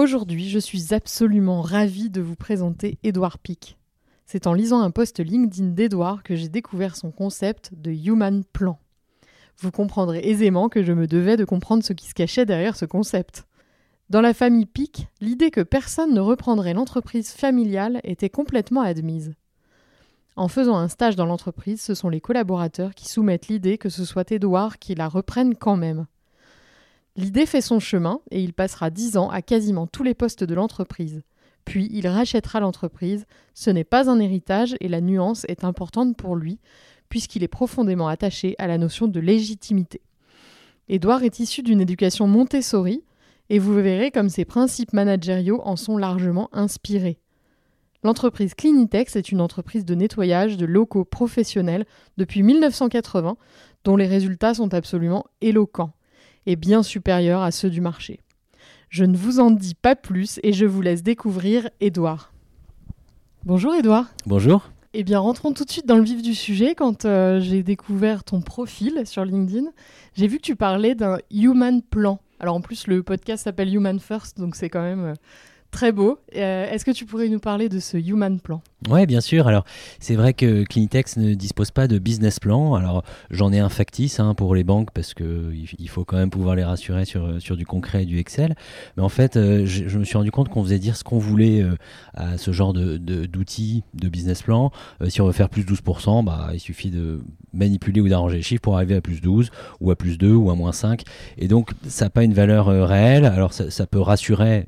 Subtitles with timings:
[0.00, 3.76] Aujourd'hui, je suis absolument ravie de vous présenter Édouard Pic.
[4.24, 8.78] C'est en lisant un post LinkedIn d'Édouard que j'ai découvert son concept de Human Plan.
[9.58, 12.86] Vous comprendrez aisément que je me devais de comprendre ce qui se cachait derrière ce
[12.86, 13.46] concept.
[14.08, 19.34] Dans la famille Pic, l'idée que personne ne reprendrait l'entreprise familiale était complètement admise.
[20.34, 24.06] En faisant un stage dans l'entreprise, ce sont les collaborateurs qui soumettent l'idée que ce
[24.06, 26.06] soit Édouard qui la reprenne quand même.
[27.16, 30.54] L'idée fait son chemin et il passera dix ans à quasiment tous les postes de
[30.54, 31.22] l'entreprise.
[31.64, 33.26] Puis il rachètera l'entreprise.
[33.54, 36.58] Ce n'est pas un héritage et la nuance est importante pour lui,
[37.08, 40.00] puisqu'il est profondément attaché à la notion de légitimité.
[40.88, 43.04] Édouard est issu d'une éducation Montessori,
[43.48, 47.18] et vous verrez comme ses principes managériaux en sont largement inspirés.
[48.02, 51.84] L'entreprise Clinitex est une entreprise de nettoyage de locaux professionnels
[52.16, 53.36] depuis 1980
[53.84, 55.92] dont les résultats sont absolument éloquents
[56.46, 58.20] et bien supérieurs à ceux du marché.
[58.88, 62.32] Je ne vous en dis pas plus et je vous laisse découvrir Édouard.
[63.44, 64.06] Bonjour Édouard.
[64.26, 64.70] Bonjour.
[64.92, 66.74] Eh bien, rentrons tout de suite dans le vif du sujet.
[66.74, 69.68] Quand euh, j'ai découvert ton profil sur LinkedIn,
[70.14, 72.18] j'ai vu que tu parlais d'un human plan.
[72.40, 75.14] Alors en plus, le podcast s'appelle Human First, donc c'est quand même euh,
[75.70, 76.18] très beau.
[76.34, 78.62] Euh, est-ce que tu pourrais nous parler de ce Human Plan?
[78.88, 79.46] Oui, bien sûr.
[79.46, 79.64] Alors,
[79.98, 82.74] c'est vrai que Clinitex ne dispose pas de business plan.
[82.74, 86.30] Alors, j'en ai un factice hein, pour les banques parce qu'il il faut quand même
[86.30, 88.56] pouvoir les rassurer sur, sur du concret et du Excel.
[88.96, 91.60] Mais en fait, euh, je, me suis rendu compte qu'on faisait dire ce qu'on voulait
[91.62, 91.76] euh,
[92.14, 94.72] à ce genre d'outils de, d'outils de, business plan.
[95.08, 97.20] si on veut faire plus 12%, bah, il suffit de
[97.52, 99.50] manipuler ou d'arranger les chiffres pour arriver à plus 12
[99.80, 101.02] ou à plus 2 ou à moins 5.
[101.36, 103.26] Et donc, ça n'a pas une valeur réelle.
[103.26, 104.66] Alors, ça, peut rassurer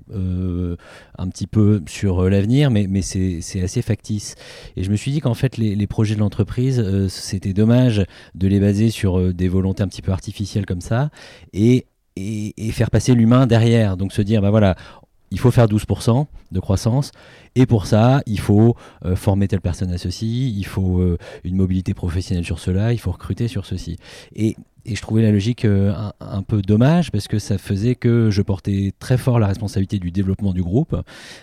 [1.23, 4.02] un petit peu sur euh, l'avenir, mais, mais c'est assez factice.
[4.11, 8.05] Et je me suis dit qu'en fait, les, projets de l'entreprise, euh, c'était dommage
[8.35, 11.11] de les baser sur euh, des volontés un petit peu artificielles comme ça,
[11.53, 11.87] et,
[12.17, 13.97] et, faire passer l'humain derrière.
[13.97, 14.77] Donc se dire, bah voilà,
[15.31, 17.11] il faut faire 12% de croissance.
[17.55, 18.77] Et pour ça, il faut
[19.15, 21.03] former telle personne à ceci, il faut
[21.45, 23.97] une mobilité professionnelle sur cela, il faut recruter sur ceci.
[24.35, 28.31] Et et je trouvais la logique euh, un, peu dommage parce que ça faisait que
[28.31, 30.97] je portais très fort la responsabilité du développement du groupe,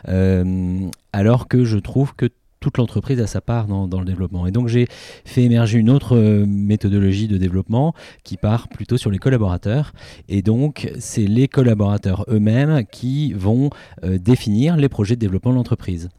[0.08, 2.28] euh, alors que je trouve que
[2.60, 4.48] toute l'entreprise a sa part dans, le développement.
[4.48, 4.88] Et donc j'ai
[5.26, 7.94] fait émerger une autre euh, méthodologie de développement
[8.24, 9.94] qui part plutôt sur les collaborateurs.
[10.28, 13.70] Et donc c'est les collaborateurs eux-mêmes qui vont
[14.04, 16.10] euh, définir les projets de développement de l'entreprise.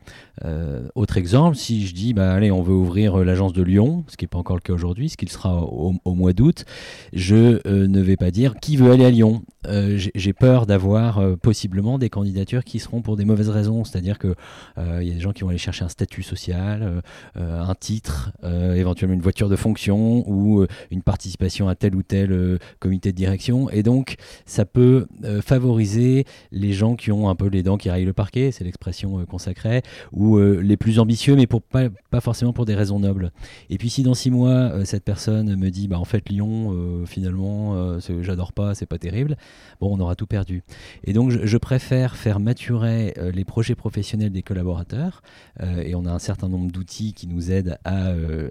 [0.45, 4.17] Euh, autre exemple, si je dis, bah, allez, on veut ouvrir l'agence de Lyon, ce
[4.17, 6.65] qui n'est pas encore le cas aujourd'hui, ce qui sera au mois d'août,
[7.13, 9.43] je ne vais pas dire qui veut aller à Lyon.
[9.67, 14.35] J'ai peur d'avoir possiblement des candidatures qui seront pour des mauvaises raisons, c'est-à-dire qu'il
[14.79, 17.01] il y a des gens qui vont aller chercher un statut social, euh,
[17.37, 22.03] euh, un titre, euh, éventuellement une voiture de fonction ou une participation à tel ou
[22.03, 23.71] tel comité de direction.
[23.71, 24.17] Et donc,
[24.47, 25.07] ça peut
[25.43, 29.25] favoriser les gens qui ont un peu les dents qui raillent le parquet, c'est l'expression
[29.27, 29.83] consacrée,
[30.13, 33.33] ou les plus ambitieux, mais pour pas, pas forcément pour des raisons nobles.
[33.69, 37.99] Et puis, si dans six mois, cette personne me dit, bah, en fait, Lyon, finalement,
[38.21, 39.37] j'adore pas, c'est pas terrible,
[39.81, 40.63] bon, on aura tout perdu.
[41.05, 45.23] Et donc, je, préfère faire maturer les projets professionnels des collaborateurs,
[45.61, 48.49] et on a un certain nombre d'outils qui nous aident à, euh,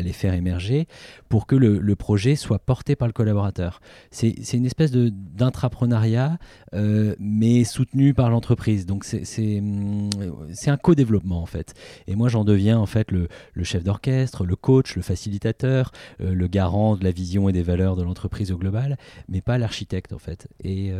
[0.00, 0.86] les faire émerger
[1.28, 3.80] pour que le, projet soit porté par le collaborateur.
[4.10, 6.38] C'est une espèce d'intrapreneuriat,
[6.74, 8.86] euh, mais soutenu par l'entreprise.
[8.86, 10.10] Donc hum,
[10.52, 11.74] c'est un co-développement en fait.
[12.06, 13.28] Et moi j'en deviens en fait le,
[13.62, 17.96] chef d'orchestre, le coach, le facilitateur, euh, le garant de la vision et des valeurs
[17.96, 18.96] de l'entreprise au global,
[19.28, 20.31] mais pas l'architecte en fait.
[20.62, 20.92] Et,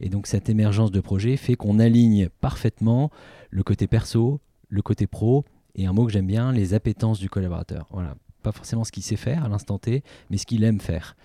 [0.00, 3.10] et donc cette émergence de projet fait qu'on aligne parfaitement
[3.50, 7.30] le côté perso, le côté pro et un mot que j'aime bien, les appétences du
[7.30, 7.86] collaborateur.
[7.90, 11.16] Voilà, pas forcément ce qu'il sait faire à l'instant T, mais ce qu'il aime faire.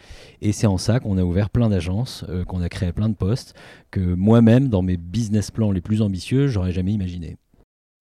[0.42, 3.16] Et c'est en ça qu'on a ouvert plein d'agences, euh, qu'on a créé plein de
[3.16, 3.56] postes,
[3.92, 7.38] que moi-même, dans mes business plans les plus ambitieux, j'aurais jamais imaginé.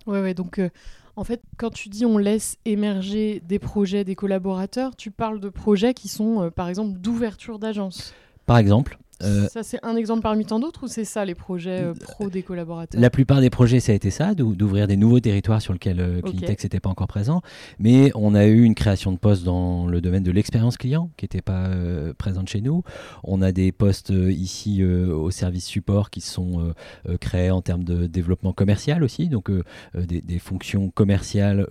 [0.06, 0.68] Ouais, ouais, donc euh,
[1.16, 5.48] en fait, quand tu dis on laisse émerger des projets des collaborateurs, tu parles de
[5.48, 8.14] projets qui sont, euh, par exemple, d'ouverture d'agence.
[8.44, 11.84] Par exemple, Euh, ça, c'est un exemple parmi tant d'autres ou c'est ça les projets
[11.84, 15.20] euh, pro des collaborateurs La plupart des projets, ça a été ça, d'ouvrir des nouveaux
[15.20, 17.40] territoires sur lesquels euh, n'était pas encore présent.
[17.78, 21.24] Mais on a eu une création de postes dans le domaine de l'expérience client qui
[21.24, 21.70] n'était pas
[22.18, 22.82] présente chez nous.
[23.24, 26.74] On a des postes ici au service support qui sont
[27.20, 29.50] créés en termes de développement commercial aussi, donc
[29.94, 31.66] des, des, fonctions commerciales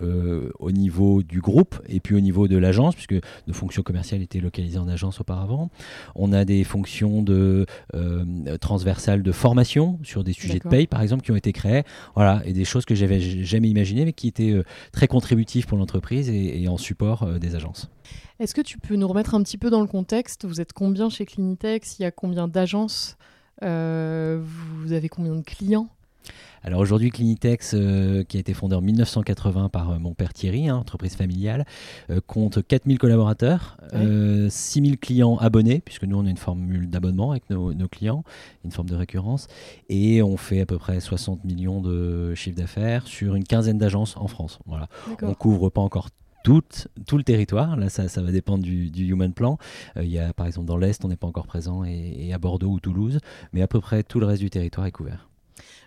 [0.58, 3.16] au niveau du groupe et puis au niveau de l'agence, puisque
[3.46, 5.70] nos fonctions commerciales étaient localisées en agence auparavant.
[6.14, 11.02] On a des fonctions de euh, transversales de formation sur des sujets de paye, par
[11.02, 11.82] exemple, qui ont été créés.
[12.14, 15.78] Voilà, et des choses que j'avais jamais imaginées, mais qui étaient euh, très contributives pour
[15.78, 17.88] l'entreprise et, en support euh, des agences.
[18.40, 20.44] Est-ce que tu peux nous remettre un petit peu dans le contexte?
[20.44, 21.98] Vous êtes combien chez Clinitex?
[21.98, 23.16] Il y a combien d'agences?
[23.62, 25.88] Vous avez combien de clients?
[26.66, 30.68] Alors aujourd'hui, Clinitex, euh, qui a été fondé en 1980 par euh, mon père Thierry,
[30.68, 31.64] hein, entreprise familiale,
[32.10, 33.76] euh, compte 4000 collaborateurs,
[34.48, 38.24] 6000 clients abonnés, puisque nous on a une formule d'abonnement avec nos, clients,
[38.64, 39.46] une forme de récurrence,
[39.88, 44.16] et on fait à peu près 60 millions de chiffre d'affaires sur une quinzaine d'agences
[44.16, 44.58] en France.
[44.66, 44.88] Voilà.
[45.22, 46.08] On couvre pas encore
[46.42, 46.62] tout,
[47.06, 47.76] tout, le territoire.
[47.76, 49.58] Là, ça, ça va dépendre du, Human Plan.
[49.94, 52.70] il y a, par exemple, dans l'Est, on n'est pas encore présent, et, à Bordeaux
[52.70, 53.20] ou Toulouse,
[53.52, 55.28] mais à peu près tout le reste du territoire est couvert.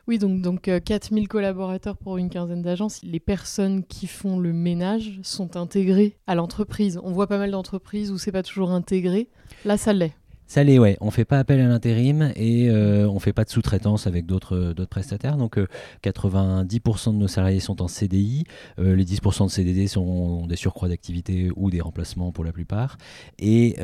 [0.09, 2.99] Oui, donc, donc 4000 euh, collaborateurs pour une quinzaine d'agences.
[3.03, 6.99] Les personnes qui font le ménage sont intégrées à l'entreprise.
[7.03, 9.29] On voit pas mal d'entreprises où c'est pas toujours intégré.
[9.65, 10.15] Là, ça l'est.
[10.49, 10.97] Ça l'est, ouais.
[10.99, 14.55] On fait pas appel à l'intérim et euh, on fait pas de sous-traitance avec d'autres
[14.55, 15.37] euh, prestataires.
[15.37, 15.59] Donc
[16.03, 18.45] 90% euh, de nos salariés sont en CDI.
[18.79, 22.97] les 10% de CDD sont des surcroîts d'activité ou des remplacements pour la plupart.
[23.37, 23.75] Et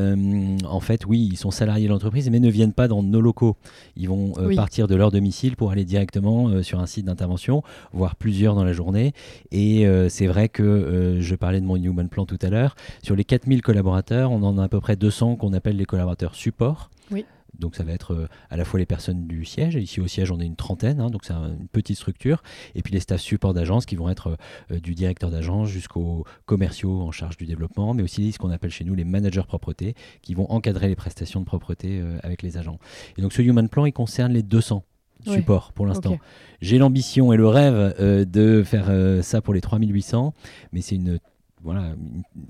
[0.66, 3.58] en fait, oui, ils sont salariés de l'entreprise mais ne viennent pas dans nos locaux.
[3.96, 7.62] Ils vont partir de leur domicile pour aller directement sur un site d'intervention,
[7.94, 9.14] voire plusieurs dans la journée.
[9.52, 12.76] Et c'est vrai que je parlais de mon Human Plan tout à l'heure.
[13.04, 16.34] Sur les 4000 collaborateurs, on en a à peu près 200 qu'on appelle les collaborateurs
[16.56, 17.26] support oui.
[17.60, 20.32] Donc ça va être euh, à la fois les personnes du siège, ici au siège
[20.32, 22.44] on est une trentaine, hein, donc c'est une petite structure,
[22.74, 24.38] et puis les staffs support d'agence qui vont être
[24.72, 28.72] euh, du directeur d'agence jusqu'aux commerciaux en charge du développement, mais aussi ce qu'on appelle
[28.72, 32.58] chez nous les managers propreté, qui vont encadrer les prestations de propreté euh, avec les
[32.58, 32.80] agents.
[33.18, 34.84] Et donc ce Human Plan, il concerne les 200
[35.26, 36.20] supports pour l'instant.
[36.62, 37.96] J'ai l'ambition et le rêve
[38.30, 38.92] de faire
[39.24, 40.34] ça pour les 3800,
[40.72, 41.20] mais c'est une
[41.64, 41.96] voilà,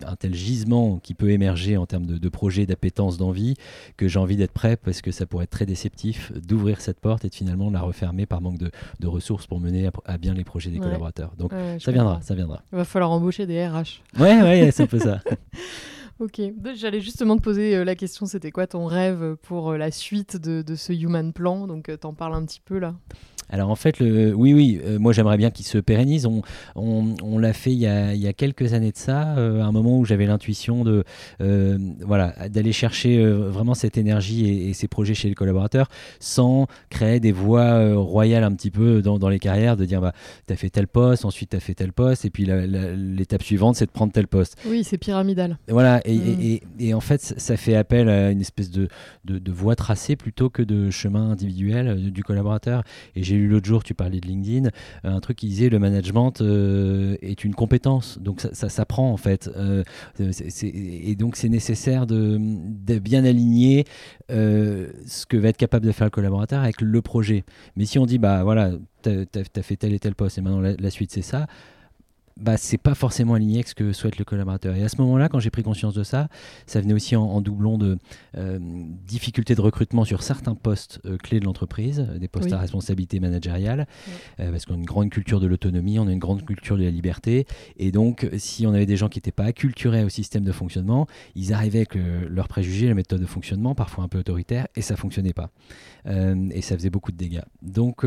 [0.06, 3.56] un tel gisement qui peut émerger en termes de, projets, d'appétence, d'envie,
[3.98, 7.24] que j'ai envie d'être prêt parce que ça pourrait être très déceptif d'ouvrir cette porte
[7.24, 10.72] et de finalement la refermer par manque de, ressources pour mener à, bien les projets
[10.72, 11.34] des collaborateurs.
[11.38, 12.64] Donc ça viendra, ça viendra.
[12.74, 14.02] Il va falloir embaucher des RH.
[14.20, 15.22] Ouais, ouais, c'est un peu ça.
[16.20, 16.40] Ok,
[16.76, 20.38] j'allais justement te poser euh, la question, c'était quoi ton rêve pour euh, la suite
[20.38, 21.68] de, de ce Human Plan?
[21.68, 22.96] Donc euh, t'en parles un petit peu là.
[23.50, 26.26] Alors en fait, le, oui, oui, euh, moi j'aimerais bien qu'il se pérennise.
[26.26, 26.42] On,
[26.76, 29.66] on, l'a fait il y, a, il y, a, quelques années de ça, euh, à
[29.66, 31.04] un moment où j'avais l'intuition de,
[31.42, 35.88] euh, voilà, d'aller chercher vraiment cette énergie et, ces projets chez les collaborateurs,
[36.20, 40.14] sans créer des voies royales un petit peu dans, dans, les carrières, de dire bah
[40.50, 43.86] as fait tel poste, ensuite tu as fait tel poste, et puis l'étape suivante c'est
[43.86, 44.58] de prendre tel poste.
[44.66, 45.58] Oui, c'est pyramidal.
[45.68, 48.88] Voilà, et, et, et, en fait ça fait appel à une espèce de,
[49.24, 52.84] de, de voie tracée plutôt que de chemin individuel du collaborateur.
[53.16, 54.70] Et j'ai l'autre jour, tu parlais de LinkedIn, euh,
[55.04, 59.50] un truc qui disait le management euh, est une compétence, donc ça, s'apprend en fait.
[59.56, 59.84] Euh,
[60.20, 62.38] et donc c'est nécessaire de,
[63.00, 63.86] bien aligner
[64.30, 67.44] ce que va être capable de faire le collaborateur avec le projet.
[67.76, 68.72] Mais si on dit, bah voilà,
[69.04, 71.48] tu as, fait tel et tel poste et maintenant la suite c'est ça,
[72.38, 74.76] bah, c'est pas forcément aligné avec ce que souhaite le collaborateur.
[74.76, 76.28] Et à ce moment-là, quand j'ai pris conscience de ça,
[76.68, 77.98] ça venait aussi en, doublon de
[78.38, 78.60] euh,
[79.08, 83.22] difficultés de recrutement sur certains postes euh, clés de l'entreprise, euh, des postes à responsabilité
[83.22, 83.88] managériale,
[84.38, 86.90] parce qu'on a une grande culture de l'autonomie, on a une grande culture de la
[86.90, 87.46] liberté.
[87.78, 91.08] Et donc, si on avait des gens qui n'étaient pas acculturés au système de fonctionnement,
[91.36, 94.98] ils arrivaient avec leurs préjugés, la méthode de fonctionnement, parfois un peu autoritaire, et ça
[94.98, 95.52] fonctionnait pas.
[96.06, 97.44] et ça faisait beaucoup de dégâts.
[97.62, 98.06] Donc,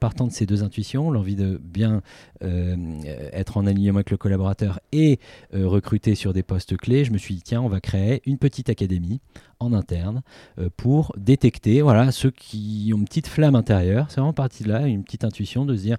[0.00, 2.02] partant de ces deux intuitions, l'envie de bien
[2.40, 5.18] être en alignement avec le collaborateur et
[5.54, 8.38] euh, recruter sur des postes clés, je me suis dit tiens, on va créer une
[8.38, 9.20] petite académie
[9.58, 10.22] en interne
[10.58, 14.06] euh, pour détecter voilà ceux qui ont une petite flamme intérieure.
[14.08, 15.96] C'est vraiment parti de là, une petite intuition de se dire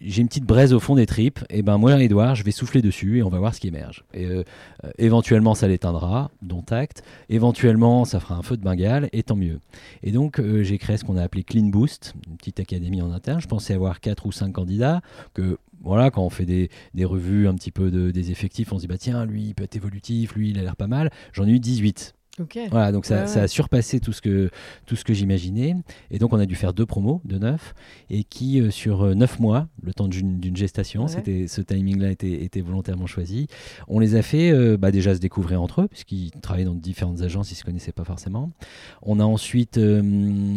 [0.00, 2.82] j'ai une petite braise au fond des tripes, et ben moi, Edouard, je vais souffler
[2.82, 4.04] dessus et on va voir ce qui émerge.
[4.14, 4.42] Et euh,
[4.98, 7.02] éventuellement, ça l'éteindra, dont acte.
[7.28, 9.60] Éventuellement, ça fera un feu de Bengale, et tant mieux.
[10.02, 13.40] Et donc, j'ai créé ce qu'on a appelé Clean Boost, une petite académie en interne.
[13.40, 15.00] Je pensais avoir 4 ou 5 candidats
[15.34, 16.70] que voilà, quand on fait des,
[17.04, 19.64] revues un petit peu de, des effectifs, on se dit bah tiens, lui il peut
[19.64, 21.10] être évolutif, lui il a l'air pas mal.
[21.32, 22.14] J'en ai eu 18.
[22.70, 24.50] Voilà, donc ça, a surpassé tout ce que,
[24.86, 25.76] tout ce que j'imaginais.
[26.10, 27.74] Et donc on a dû faire deux promos de neuf
[28.10, 32.44] et qui, euh, sur euh, neuf mois, le temps d'une gestation, c'était ce timing-là était,
[32.44, 33.46] était, volontairement choisi,
[33.86, 37.22] on les a fait euh, bah, déjà se découvrir entre eux, puisqu'ils travaillaient dans différentes
[37.22, 38.50] agences, ils ne se connaissaient pas forcément.
[39.02, 39.78] On a ensuite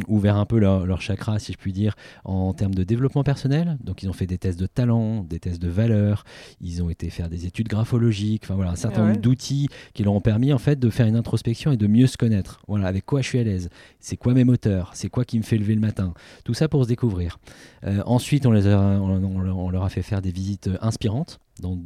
[0.07, 3.77] ouvert un peu leur, leur, chakra, si je puis dire, en termes de développement personnel.
[3.83, 6.23] Donc ils ont fait des tests de talent, des tests de valeur,
[6.59, 10.13] ils ont été faire des études graphologiques, enfin voilà, un certain nombre d'outils qui leur
[10.13, 12.61] ont permis en fait de faire une introspection et de mieux se connaître.
[12.67, 15.43] Voilà, avec quoi je suis à l'aise, c'est quoi mes moteurs, c'est quoi qui me
[15.43, 16.13] fait lever le matin?
[16.43, 17.39] Tout ça pour se découvrir.
[17.85, 21.77] Euh, ensuite, on, les on, leur a fait faire des visites inspirantes dans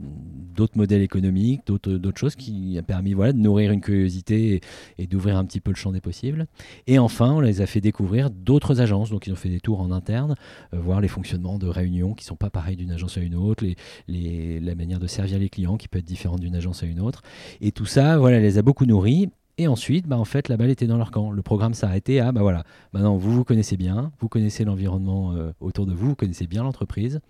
[0.55, 4.61] d'autres modèles économiques, d'autres choses qui a permis voilà, de nourrir une curiosité
[4.97, 6.47] et, d'ouvrir un petit peu le champ des possibles.
[6.87, 9.09] Et enfin, on les a fait découvrir d'autres agences.
[9.09, 10.35] Donc, ils ont fait des tours en interne,
[10.73, 13.35] euh, voir les fonctionnements de réunions qui ne sont pas pareils d'une agence à une
[13.35, 13.65] autre,
[14.07, 17.21] la manière de servir les clients qui peut être différente d'une agence à une autre.
[17.61, 19.29] Et tout ça, voilà, les a beaucoup nourris.
[19.57, 21.31] Et ensuite, bah, en fait, la balle était dans leur camp.
[21.31, 25.53] Le programme s'arrêtait à, bah voilà, maintenant vous vous connaissez bien, vous connaissez l'environnement euh,
[25.61, 27.21] autour de vous, vous connaissez bien l'entreprise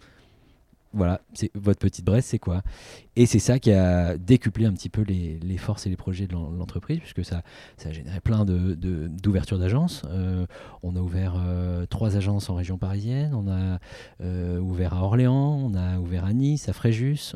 [0.96, 2.62] voilà, c'est votre petite Bresse, c'est quoi?
[3.18, 6.34] Et c'est ça qui a décuplé un petit peu les, forces et les projets de
[6.34, 7.44] l'entreprise, puisque ça,
[7.78, 10.04] ça a généré plein d'ouvertures de, d'agences.
[10.10, 10.46] Euh,
[10.84, 13.80] on a ouvert euh, trois agences en région parisienne, on a
[14.22, 17.36] euh, ouvert à Orléans, on a ouvert à Nice, à Fréjus.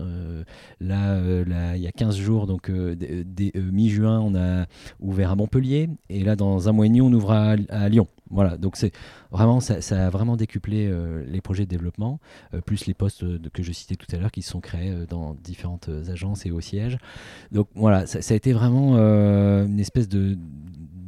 [0.79, 4.65] là, là, il y a 15 jours, donc mi-juin, on a
[4.99, 5.89] ouvert à Montpellier.
[6.09, 8.07] Et là, dans un mois et demi, on ouvre à Lyon.
[8.29, 8.91] Voilà, donc c'est
[9.31, 12.19] vraiment ça, a vraiment décuplé euh, les projets de développement,
[12.53, 15.33] euh, plus les postes que je citais tout à l'heure qui sont créés euh, dans
[15.33, 16.97] différentes agences et au siège.
[17.51, 20.37] Donc voilà, ça, a été vraiment une espèce de,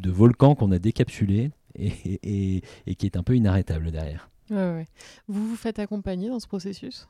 [0.03, 2.61] volcan qu'on a décapsulé et,
[2.97, 4.29] qui est un peu inarrêtable derrière.
[4.49, 7.07] Vous vous faites accompagner dans ce processus?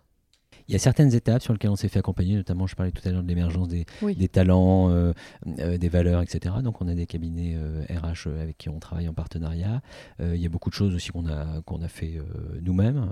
[0.71, 3.05] Il y a certaines étapes sur lesquelles on s'est fait accompagner, notamment je parlais tout
[3.05, 5.11] à l'heure de l'émergence des, des, talents, euh,
[5.59, 6.55] euh, des valeurs, etc.
[6.63, 7.57] Donc on a des cabinets
[7.89, 9.81] RH euh, avec qui on travaille en partenariat.
[10.21, 12.21] il y a beaucoup de choses aussi qu'on a, qu'on a fait
[12.61, 13.11] nous-mêmes.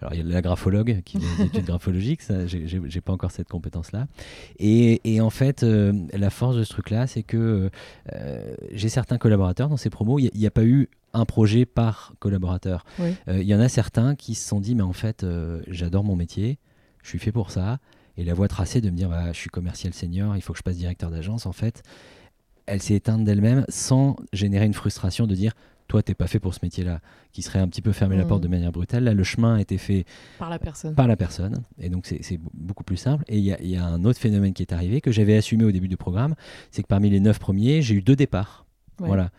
[0.00, 3.32] alors il y a la graphologue qui fait des études graphologiques, ça, j'ai pas encore
[3.32, 4.06] cette compétence-là.
[4.58, 7.70] Et, et, en fait, la force de ce truc-là, c'est que
[8.72, 12.86] j'ai certains collaborateurs dans ces promos, il n'y a, pas eu un projet par collaborateur.
[13.28, 15.26] Il y en a certains qui se sont dit, mais en fait,
[15.68, 16.58] j'adore mon métier,
[17.04, 17.78] je suis fait pour ça.
[18.16, 20.58] Et la voie tracée de me dire, bah, je suis commercial senior, il faut que
[20.58, 21.82] je passe directeur d'agence, en fait,
[22.66, 25.52] elle s'est éteinte d'elle-même sans générer une frustration de dire,
[25.86, 27.00] toi, t'es pas fait pour ce métier-là,
[27.32, 28.50] qui serait un petit peu fermer la porte de mmh.
[28.50, 29.04] manière brutale.
[29.04, 30.06] Là, le chemin a été fait
[30.38, 30.94] par la personne.
[30.94, 31.62] Par la personne.
[31.78, 33.22] Et donc, c'est beaucoup plus simple.
[33.28, 35.88] Et il y, a un autre phénomène qui est arrivé, que j'avais assumé au début
[35.88, 36.34] du programme,
[36.70, 38.64] c'est que parmi les neuf premiers, j'ai eu deux départs.
[38.98, 39.30] Voilà.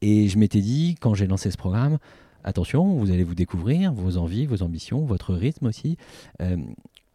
[0.00, 1.98] Et je m'étais dit, quand j'ai lancé ce programme,
[2.42, 5.96] attention, vous allez vous découvrir, vos envies, vos ambitions, votre rythme aussi.
[6.40, 6.56] Euh,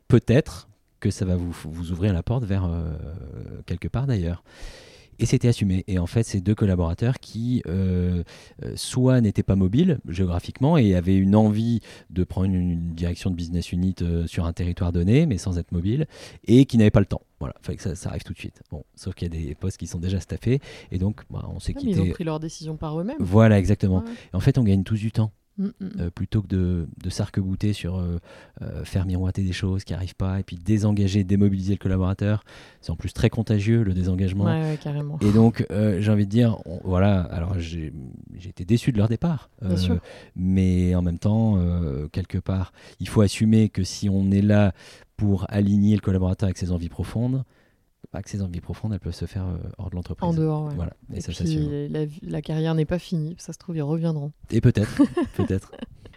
[0.08, 0.68] peut-être
[1.00, 2.92] que ça va vous, vous, ouvrir la porte vers euh,
[3.66, 4.44] quelque part d'ailleurs.
[5.20, 5.84] Et c'était assumé.
[5.88, 8.24] Et en fait, c'est deux collaborateurs qui, euh,
[8.64, 11.80] euh, soit n'étaient pas mobiles géographiquement et avaient une envie
[12.12, 13.96] de prendre une, direction de business unit
[14.28, 16.06] sur un territoire donné, mais sans être mobile,
[16.46, 17.24] et qui n'avaient pas le temps.
[17.40, 18.62] Voilà, il fallait que ça, arrive tout de suite.
[18.70, 20.60] Bon, sauf qu'il y a des postes qui sont déjà staffés,
[20.92, 21.92] et donc bah, on s'est quitté.
[21.92, 23.18] Ils ont pris leur décision par eux-mêmes.
[23.20, 24.04] Voilà, exactement.
[24.06, 25.32] Et en fait, on gagne tous du temps.
[25.58, 25.90] Mm, mm.
[26.00, 28.20] Euh, plutôt que de, de s'arc-bouter sur euh,
[28.62, 32.44] euh, faire miroiter des choses qui n'arrivent pas et puis désengager, démobiliser le collaborateur.
[32.82, 34.46] C'est en plus très contagieux le désengagement.
[34.82, 35.18] carrément.
[35.22, 37.92] Et donc, j'ai envie de dire, voilà, alors j'ai
[38.46, 39.50] été déçu de leur départ.
[40.36, 41.60] Mais en même temps,
[42.12, 44.74] quelque part, il faut assumer que si on est là
[45.16, 47.44] pour aligner le collaborateur avec ses envies profondes,
[48.18, 50.28] pas que ces envies profondes, elles peuvent se faire euh, hors de l'entreprise.
[50.28, 50.94] En dehors, Voilà.
[51.14, 54.32] Et, ça, puis, la, la, carrière n'est pas finie, ça se trouve, ils reviendront.
[54.50, 55.04] Et peut-être,
[55.36, 55.72] peut-être.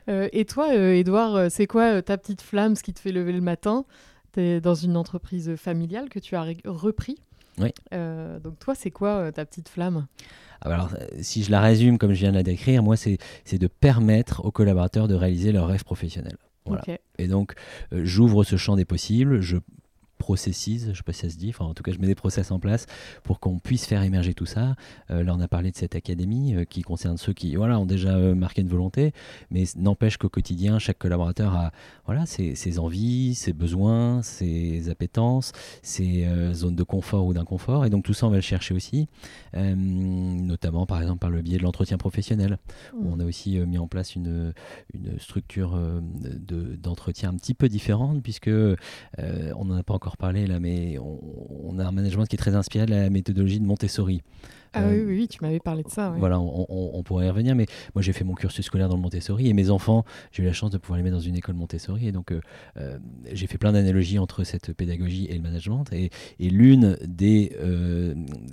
[0.09, 3.33] Euh, et toi, Edouard, euh, c'est quoi ta petite flamme, ce qui te fait lever
[3.33, 3.85] le matin?
[4.33, 7.19] Tu es dans une entreprise familiale que tu as repris?
[7.59, 7.75] Oui.
[7.93, 10.07] donc toi, c'est quoi ta petite flamme?
[10.63, 10.91] Ah bah alors,
[11.21, 13.19] si je la résume comme je viens de la décrire, moi, c'est
[13.53, 16.39] de permettre aux collaborateurs de réaliser leurs rêves professionnels.
[16.65, 16.83] Voilà.
[17.19, 17.53] Et donc,
[17.93, 19.59] j'ouvre ce champ des possibles, je
[20.21, 22.07] processise, je ne sais pas si ça se dit, enfin en tout cas je mets
[22.07, 22.87] des process en place
[23.25, 24.77] pour qu'on puisse faire émerger tout ça.
[25.11, 27.87] Euh, là on a parlé de cette académie euh, qui concerne ceux qui voilà, ont
[27.87, 29.13] déjà euh, marqué une volonté,
[29.51, 31.73] mais n'empêche qu'au quotidien chaque collaborateur a
[32.05, 37.91] voilà, ses, ses, envies, ses besoins, ses appétences, ses zones de confort ou d'inconfort, et
[37.91, 39.09] donc tout ça on va le chercher aussi,
[39.55, 42.59] notamment par exemple par le biais de l'entretien professionnel,
[42.95, 43.13] où mmh.
[43.13, 44.53] on a aussi mis en place une,
[44.93, 45.79] une structure
[46.83, 48.51] d'entretien un petit peu différente puisque
[49.19, 52.55] on n'en a pas encore parler là, mais on, a un management qui est très
[52.55, 54.23] inspiré de la méthodologie de Montessori.
[54.73, 56.15] Ah oui, oui, tu m'avais parlé de ça.
[56.19, 59.49] Voilà, on, pourrait y revenir, mais moi j'ai fait mon cursus scolaire dans le Montessori
[59.49, 62.07] et mes enfants, j'ai eu la chance de pouvoir les mettre dans une école Montessori
[62.07, 62.33] et donc
[63.33, 65.85] j'ai fait plein d'analogies entre cette pédagogie et le management.
[65.93, 67.57] Et, et l'une des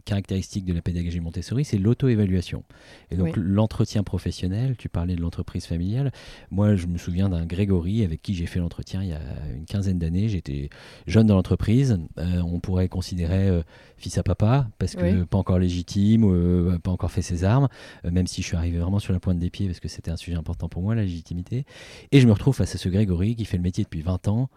[0.06, 2.64] caractéristiques de la pédagogie Montessori, c'est l'auto-évaluation.
[3.12, 6.12] Et donc l'entretien professionnel, tu parlais de l'entreprise familiale,
[6.52, 9.22] moi je me souviens d'un Grégory avec qui j'ai fait l'entretien il y a
[9.54, 10.70] une quinzaine d'années, j'étais
[11.06, 13.62] jeune dans l'entreprise, on pourrait considérer
[13.98, 17.68] fils à papa, parce que pas encore légitime, euh, pas encore fait ses armes,
[18.06, 20.12] euh, même si je suis arrivé vraiment sur la pointe des pieds, parce que c'était
[20.12, 21.66] un sujet important pour moi, la légitimité.
[22.12, 24.50] Et je me retrouve face à ce Grégory qui fait le métier depuis 20 ans,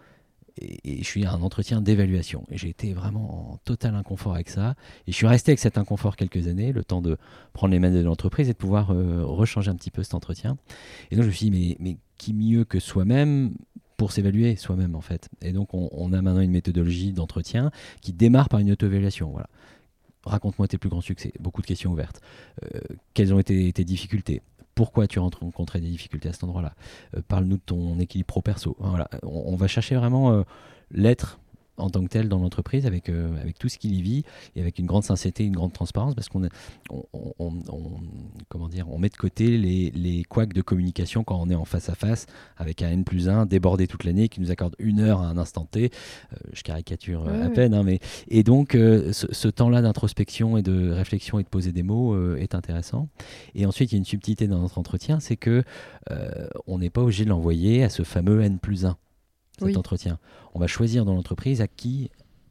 [0.58, 2.44] et, je suis à un entretien d'évaluation.
[2.50, 4.74] Et j'ai été vraiment en total inconfort avec ça.
[5.06, 7.16] Et je suis resté avec cet inconfort quelques années, le temps de
[7.52, 10.56] prendre les mains de l'entreprise et de pouvoir euh, rechanger un petit peu cet entretien.
[11.10, 13.54] Et donc je me suis dit, mais, mais qui mieux que soi-même
[13.96, 15.28] pour s'évaluer soi-même en fait?
[15.42, 19.30] Et donc on, a maintenant une méthodologie d'entretien qui démarre par une auto-évaluation.
[19.30, 19.48] Voilà.
[20.24, 21.32] Raconte-moi tes plus grands succès.
[21.40, 22.20] Beaucoup de questions ouvertes.
[22.64, 22.80] Euh,
[23.14, 24.42] quelles ont été tes difficultés?
[24.74, 26.74] Pourquoi tu rencontré des difficultés à cet endroit-là?
[27.16, 28.76] Euh, Parle-nous de ton équilibre pro-perso.
[28.78, 29.08] Voilà.
[29.22, 30.42] On, va chercher vraiment euh,
[30.90, 31.40] l'être
[31.76, 34.24] en tant que tel dans l'entreprise avec, euh, avec tout ce qu'il y vit
[34.54, 36.48] et avec une grande sincérité, une grande transparence parce qu'on
[36.90, 37.52] on,
[38.48, 41.64] comment dire, on met de côté les, les couacs de communication quand on est en
[41.64, 45.00] face à face avec un N plus 1 débordé toute l'année qui nous accorde une
[45.00, 45.90] heure à un instant T.
[46.32, 50.90] Euh, je caricature euh, à peine, hein, mais et donc ce, temps-là d'introspection et de
[50.90, 53.08] réflexion et de poser des mots est intéressant.
[53.54, 55.64] Et ensuite, il y a une subtilité dans notre entretien, c'est que
[56.66, 58.96] on n'est pas obligé de l'envoyer à ce fameux N plus 1
[59.60, 60.18] cet entretien.
[60.54, 62.10] On va choisir dans l'entreprise à qui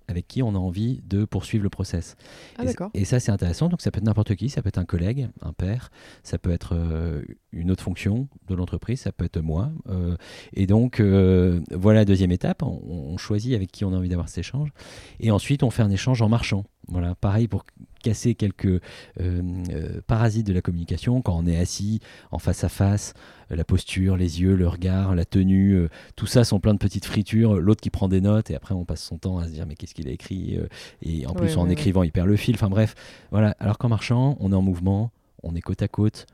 [0.09, 2.15] avec qui on a envie de poursuivre le process.
[2.57, 2.63] Ah,
[2.95, 3.69] et, ça, c'est intéressant.
[3.69, 4.49] Donc, ça peut être n'importe qui.
[4.49, 5.91] Ça peut être un collègue, un père.
[6.23, 9.01] Ça peut être euh, une autre fonction de l'entreprise.
[9.01, 9.71] Ça peut être moi.
[9.87, 10.17] Euh,
[10.53, 12.63] et donc, euh, voilà la deuxième étape.
[12.63, 14.69] On, on, choisit avec qui on a envie d'avoir cet échange.
[15.19, 16.65] Et ensuite, on fait un échange en marchant.
[16.91, 17.65] Voilà, pareil pour
[18.01, 18.79] casser quelques euh,
[19.19, 21.99] euh, parasites de la communication quand on est assis
[22.31, 23.13] en face à face,
[23.51, 27.05] euh, la posture, les yeux, le regard, la tenue, tout ça sont plein de petites
[27.05, 27.59] fritures.
[27.59, 29.75] L'autre qui prend des notes et après on passe son temps à se dire mais
[29.75, 30.57] qu'est-ce qu'il a écrit
[31.03, 32.55] et en plus en écrivant il perd le fil.
[32.55, 32.95] Enfin bref,
[33.31, 33.55] voilà.
[33.59, 35.11] Alors qu'en marchant, on est en mouvement,
[35.43, 36.25] on est côte à côte,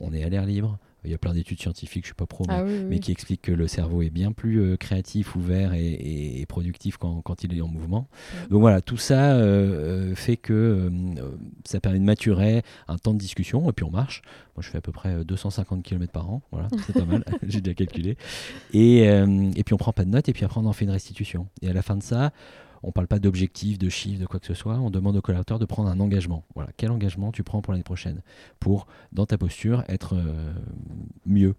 [0.00, 2.26] on est à l'air libre, il y a plein d'études scientifiques, je ne suis pas
[2.26, 6.44] pro, mais, ah qui expliquent que le cerveau est bien plus euh, créatif, ouvert et,
[6.48, 8.08] productif quand, quand, il est en mouvement.
[8.50, 10.90] Donc voilà, tout ça euh, euh, fait que
[11.64, 14.22] ça permet de maturer un temps de discussion et puis on marche.
[14.56, 17.60] Moi, je fais à peu près 250 km par an, voilà, c'est pas mal, j'ai
[17.60, 18.16] déjà calculé.
[18.72, 20.90] Et, et puis on prend pas de notes et puis après on en fait une
[20.90, 21.48] restitution.
[21.62, 22.32] Et à la fin de ça,
[22.82, 24.78] on ne parle pas d'objectifs, de chiffres, de quoi que ce soit.
[24.78, 26.44] On demande aux collaborateurs de prendre un engagement.
[26.54, 28.22] Voilà, quel engagement tu prends pour l'année prochaine
[28.58, 30.52] pour, dans ta posture, être euh,
[31.26, 31.54] mieux?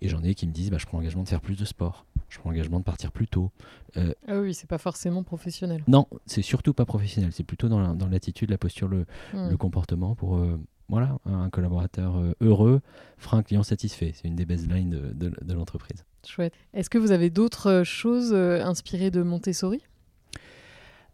[0.00, 2.06] Et j'en ai qui me disent, bah, je prends l'engagement de faire plus de sport.
[2.28, 3.50] Je prends l'engagement de partir plus tôt.
[3.96, 5.84] Euh, ah oui, c'est pas forcément professionnel.
[5.86, 7.30] Non, c'est surtout pas professionnel.
[7.32, 9.56] C'est plutôt dans l'attitude, la, posture, le, hmm.
[9.56, 10.58] comportement pour euh,
[10.88, 12.80] voilà, un collaborateur heureux
[13.18, 14.12] fera un client satisfait.
[14.14, 16.04] C'est une des baselines de, de, de l'entreprise.
[16.26, 16.54] Chouette.
[16.74, 19.82] Est-ce que vous avez d'autres choses inspirées de Montessori?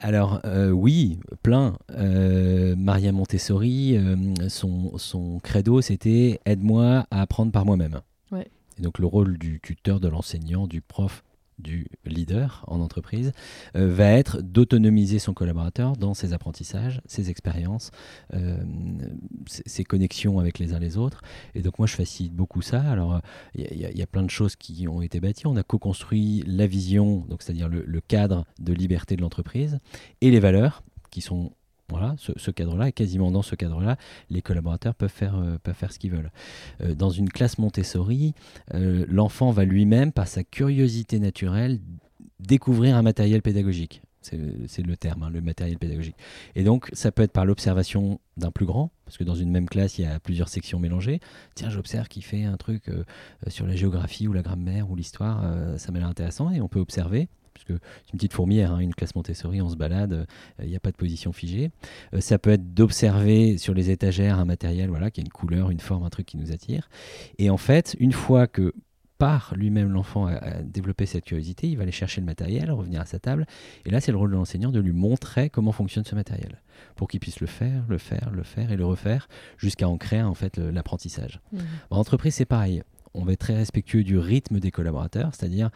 [0.01, 1.77] Alors euh, oui, plein.
[1.91, 4.17] Euh, Maria Montessori, euh,
[4.49, 8.01] son, son, credo, c'était aide-moi à apprendre par moi-même.
[8.37, 11.25] Et donc le rôle du tuteur, de l'enseignant, du prof,
[11.59, 13.33] du leader en entreprise
[13.77, 17.91] euh, va être d'autonomiser son collaborateur dans ses apprentissages, ses expériences,
[18.35, 18.57] euh,
[19.47, 21.23] ses, connexions avec les uns les autres.
[21.55, 22.81] Et donc moi je facilite beaucoup ça.
[22.81, 23.21] Alors
[23.55, 25.47] il y, a plein de choses qui ont été bâties.
[25.47, 29.79] On a co-construit la vision, donc c'est-à-dire le cadre de liberté de l'entreprise
[30.21, 31.53] et les valeurs qui sont
[31.91, 33.97] voilà, ce, cadre-là, quasiment dans ce cadre-là,
[34.29, 36.31] les collaborateurs peuvent faire, euh, peuvent faire ce qu'ils veulent.
[36.83, 38.35] Euh, dans une classe Montessori,
[38.75, 41.81] euh, l'enfant va lui-même, par sa curiosité naturelle,
[42.41, 44.03] découvrir un matériel pédagogique.
[44.21, 46.17] C'est le terme, hein, le matériel pédagogique.
[46.55, 49.67] Et donc, ça peut être par l'observation d'un plus grand, parce que dans une même
[49.67, 51.21] classe, il y a plusieurs sections mélangées.
[51.55, 52.91] Tiens, j'observe qu'il fait un truc
[53.47, 56.81] sur la géographie ou la grammaire ou l'histoire, ça m'a l'air intéressant, et on peut
[56.81, 60.25] observer parce que c'est une petite fourmière, hein, une classe Montessori, on se balade, euh,
[60.63, 61.71] il n'y a pas de position figée.
[62.15, 65.71] Euh, ça peut être d'observer sur les étagères un matériel voilà, qui a une couleur,
[65.71, 66.89] une forme, un truc qui nous attire.
[67.39, 68.75] Et en fait, une fois que
[69.19, 73.05] par lui-même l'enfant a, développé cette curiosité, il va aller chercher le matériel, revenir à
[73.05, 73.47] sa table,
[73.85, 76.63] et là c'est le rôle de l'enseignant de lui montrer comment fonctionne ce matériel,
[76.95, 80.23] pour qu'il puisse le faire, le faire, le faire et le refaire, jusqu'à en créer
[80.23, 81.41] en fait l'apprentissage.
[81.51, 81.59] Mmh.
[81.91, 85.71] En entreprise c'est pareil, on va être très respectueux du rythme des collaborateurs, c'est-à-dire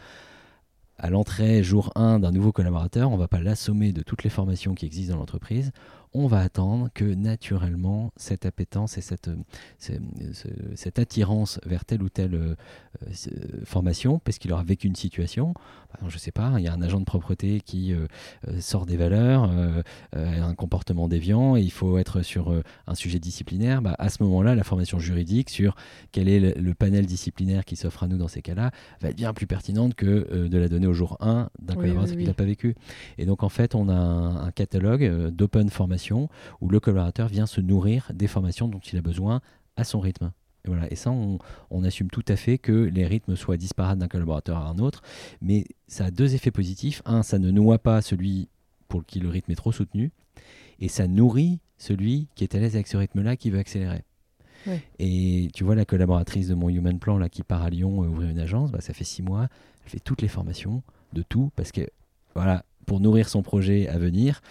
[0.97, 4.29] à l'entrée jour 1 d'un nouveau collaborateur, on ne va pas l'assommer de toutes les
[4.29, 5.71] formations qui existent dans l'entreprise.
[6.13, 9.29] On va attendre que naturellement cette appétence et cette,
[10.75, 12.55] cette attirance vers telle ou telle euh,
[13.65, 15.53] formation, parce qu'il aura vécu une situation,
[16.07, 18.07] je ne sais pas, il y a un agent de propreté qui euh,
[18.47, 19.49] euh, sort des valeurs,
[20.13, 22.53] un comportement déviant, et il faut être sur
[22.87, 25.75] un sujet disciplinaire, bah, à ce moment-là, la formation juridique sur
[26.11, 28.71] quel est le, panel disciplinaire qui s'offre à nous dans ces cas-là
[29.01, 32.25] va être bien plus pertinente que de la donner au jour 1 d'un collaborateur qui
[32.25, 32.75] n'a pas vécu.
[33.17, 37.45] Et donc en fait, on a un, un catalogue d'open formation où le collaborateur vient
[37.45, 39.41] se nourrir des formations dont il a besoin
[39.75, 40.31] à son rythme.
[40.65, 40.91] Et, voilà.
[40.91, 44.67] et ça, on, assume tout à fait que les rythmes soient disparates d'un collaborateur à
[44.67, 45.01] un autre,
[45.41, 47.01] mais ça a deux effets positifs.
[47.05, 48.47] Un, ça ne noie pas celui
[48.87, 50.11] pour qui le rythme est trop soutenu,
[50.79, 54.03] et ça nourrit celui qui est à l'aise avec ce rythme-là, qui veut accélérer.
[54.99, 58.07] Et tu vois, la collaboratrice de mon Human Plan là, qui part à Lyon euh,
[58.07, 59.49] ouvrir une agence, bah, ça fait six mois,
[59.83, 61.81] elle fait toutes les formations de tout, parce que
[62.35, 64.41] voilà, pour nourrir son projet à venir,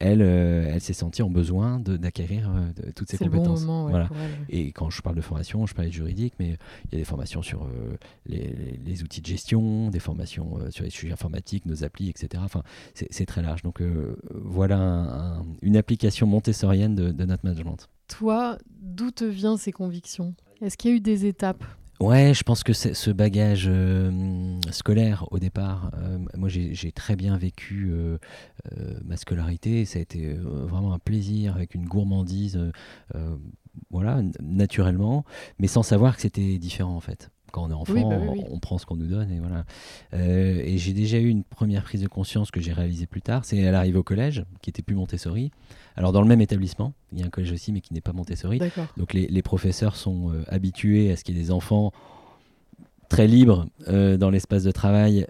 [0.00, 3.64] elle, euh, elle s'est sentie en besoin d'acquérir euh, toutes ces compétences.
[3.64, 4.08] voilà.
[4.48, 7.04] Et quand je parle de formation, je parle de juridique, mais il y a des
[7.04, 12.08] formations sur euh, les, outils de gestion, des formations sur les sujets informatiques, nos applis,
[12.08, 12.42] etc.
[12.44, 12.62] Enfin,
[12.94, 13.62] c'est très large.
[13.62, 13.82] Donc
[14.30, 17.88] voilà une application montessorienne de, de notre management.
[18.08, 20.34] Toi, d'où te viennent ces convictions?
[20.62, 21.64] Est-ce qu'il y a eu des étapes?
[22.00, 27.36] Ouais, je pense que ce bagage euh, scolaire au départ, euh, moi j'ai très bien
[27.36, 28.16] vécu euh,
[29.04, 32.58] ma scolarité, ça a été vraiment un plaisir avec une gourmandise,
[33.90, 35.26] voilà, naturellement,
[35.58, 38.16] mais sans savoir que c'était différent en fait quand on est enfant, bah
[38.50, 39.64] on prend ce qu'on nous donne et voilà.
[40.14, 43.44] Euh, et j'ai déjà eu une première prise de conscience que j'ai réalisée plus tard.
[43.44, 45.50] C'est à l'arrivée au collège, qui était plus Montessori.
[45.96, 48.12] Alors dans le même établissement, il y a un collège aussi, mais qui n'est pas
[48.12, 48.60] Montessori.
[48.96, 51.92] Donc les, professeurs sont euh, habitués à ce qu'il y ait des enfants
[53.08, 55.26] très libres euh, dans l'espace de travail,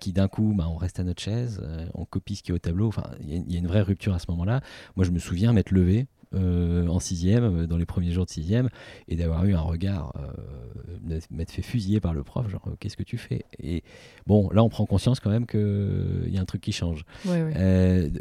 [0.00, 1.62] qui d'un coup, bah, on reste à notre chaise,
[1.94, 2.88] on copie ce qui est au tableau.
[2.88, 4.60] Enfin, il y, a une vraie rupture à ce moment-là.
[4.96, 8.30] Moi, je me souviens m'être levé euh, en sixième, euh, dans les premiers jours de
[8.30, 8.68] sixième,
[9.08, 13.02] et d'avoir eu un regard, euh, m'être fait fusiller par le prof, genre qu'est-ce que
[13.02, 13.44] tu fais?
[13.58, 13.82] Et
[14.26, 17.04] bon, là on prend conscience quand même qu'il y a un truc qui change.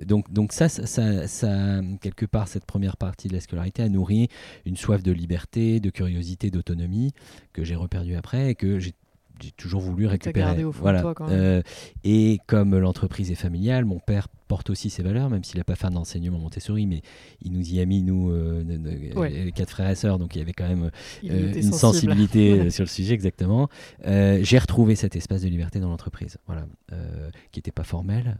[0.06, 4.28] donc, donc ça, ça, ça, quelque part, cette première partie de la scolarité a nourri
[4.66, 7.14] une soif de liberté, de curiosité, d'autonomie
[7.54, 8.94] que j'ai reperdu après et que j'ai
[9.58, 10.64] toujours voulu récupérer.
[10.64, 11.14] voilà.
[12.04, 15.74] et comme l'entreprise est familiale, mon père porte aussi ses valeurs, même s'il n'a pas
[15.74, 17.02] fait un enseignement Montessori, mais
[17.42, 18.64] il nous y a mis, nous, euh,
[19.28, 20.92] les quatre frères et sœurs, donc il y avait quand même
[21.24, 23.68] euh, une sensibilité euh, sur le sujet, exactement.
[24.06, 26.68] J'ai retrouvé cet espace de liberté dans l'entreprise, voilà,
[27.52, 28.38] qui n'était pas formel,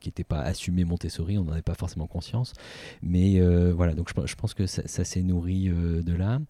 [0.00, 2.54] qui n'était pas assumé Montessori, on n'en avait pas forcément conscience,
[3.02, 3.38] mais
[3.72, 6.40] voilà, donc je, pense que ça, s'est nourri de là.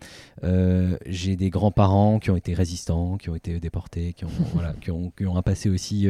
[1.07, 4.91] J'ai des grands-parents qui ont été résistants, qui ont été déportés, qui ont, voilà, qui
[4.91, 6.09] ont, qui ont un passé aussi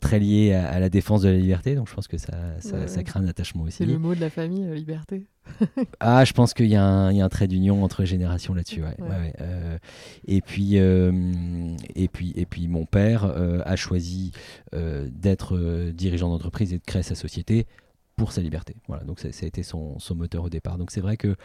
[0.00, 3.20] très lié à, à, la défense de la liberté, donc je pense que ça, crée
[3.20, 3.78] un attachement aussi.
[3.78, 5.26] C'est le mot de la famille, euh, liberté.
[6.00, 8.82] ah, je pense qu'il y, a un trait d'union entre générations là-dessus.
[8.82, 9.78] Euh,
[10.26, 11.12] et, puis, euh,
[11.94, 14.32] et, puis, et puis, mon père a choisi
[14.72, 17.66] d'être dirigeant d'entreprise et de créer sa société
[18.16, 18.76] pour sa liberté.
[18.88, 20.78] Voilà, donc ça, a été son, son, moteur au départ.
[20.78, 21.36] Donc c'est vrai que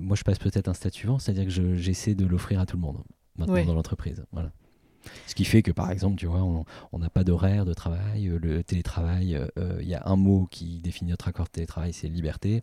[0.00, 2.82] moi je passe peut-être un stade suivant, c'est-à-dire que j'essaie de l'offrir à tout le
[2.82, 2.98] monde
[3.36, 4.24] maintenant dans l'entreprise.
[4.32, 4.52] Voilà.
[5.26, 6.42] Ce qui fait que, par exemple, tu vois,
[6.92, 8.28] on n'a pas d'horaire de travail.
[8.28, 11.50] Euh, le télétravail, euh, euh, il y a un mot qui définit notre accord de
[11.50, 12.62] télétravail, c'est liberté,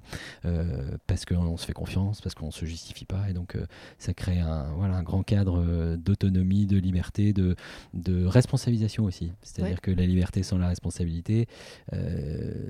[1.07, 3.29] parce qu'on se fait confiance, parce qu'on ne se justifie pas.
[3.29, 3.57] Et donc,
[3.97, 7.55] ça crée un, voilà, un grand cadre d'autonomie, de liberté, de,
[7.93, 9.31] de responsabilisation aussi.
[9.41, 11.47] C'est-à-dire que la liberté sans la responsabilité,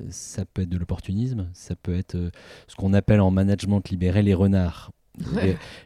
[0.10, 2.18] ça peut être de l'opportunisme, ça peut être
[2.68, 4.92] ce qu'on appelle en management libéré les renards.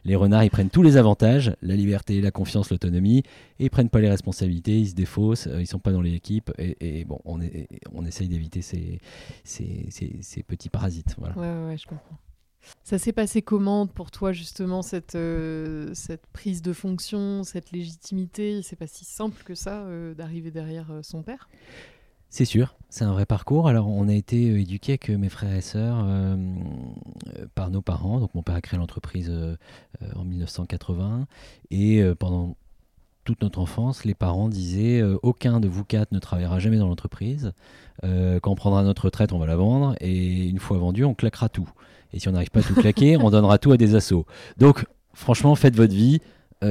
[0.04, 3.22] Les, renards, ils prennent tous les avantages, la liberté, la confiance, l'autonomie,
[3.58, 6.14] et ils prennent pas les responsabilités, ils se défaussent, euh, ils sont pas dans l'équipe,
[6.14, 9.00] équipe et, bon, on, est, on essaye d'éviter ces,
[9.42, 11.16] ces, ces, petits parasites.
[11.18, 11.36] Voilà.
[11.36, 12.18] Ouais, ouais, je comprends.
[12.82, 18.62] Ça s'est passé comment pour toi justement cette, euh, cette prise de fonction, cette légitimité?
[18.62, 21.48] C'est pas si simple que ça euh, d'arriver derrière son père?
[22.34, 23.68] C'est sûr, c'est un vrai parcours.
[23.68, 26.34] Alors, on a été euh, éduqués avec mes frères et sœurs euh,
[27.38, 28.18] euh, par nos parents.
[28.18, 29.32] Donc, mon père a créé l'entreprise
[30.16, 31.28] en 1980
[31.70, 32.56] et pendant
[33.22, 37.52] toute notre enfance, les parents disaient aucun de vous quatre ne travaillera jamais dans l'entreprise.
[38.02, 41.48] quand on prendra notre retraite, on va la vendre et une fois vendue, on claquera
[41.48, 41.70] tout.
[42.12, 44.26] Et si on n'arrive pas à tout claquer, on donnera tout à des assos.
[44.58, 46.20] Donc, franchement, faites votre vie.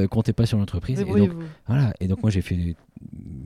[0.10, 1.02] Comptez pas sur l'entreprise.
[1.02, 1.32] Et donc,
[1.67, 1.93] voilà.
[2.00, 2.76] Et donc moi j'ai fait